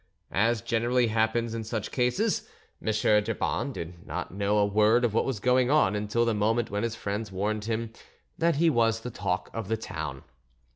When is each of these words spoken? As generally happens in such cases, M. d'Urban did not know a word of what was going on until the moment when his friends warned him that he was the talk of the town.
As 0.33 0.63
generally 0.63 1.09
happens 1.09 1.53
in 1.53 1.63
such 1.63 1.91
cases, 1.91 2.49
M. 2.83 2.91
d'Urban 2.91 3.71
did 3.71 4.03
not 4.07 4.33
know 4.33 4.57
a 4.57 4.65
word 4.65 5.05
of 5.05 5.13
what 5.13 5.25
was 5.25 5.39
going 5.39 5.69
on 5.69 5.95
until 5.95 6.25
the 6.25 6.33
moment 6.33 6.71
when 6.71 6.81
his 6.81 6.95
friends 6.95 7.31
warned 7.31 7.65
him 7.65 7.91
that 8.35 8.55
he 8.55 8.67
was 8.71 9.01
the 9.01 9.11
talk 9.11 9.51
of 9.53 9.67
the 9.67 9.77
town. 9.77 10.23